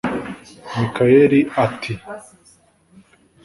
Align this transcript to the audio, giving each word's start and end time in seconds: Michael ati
Michael 0.75 1.31
ati 1.63 1.93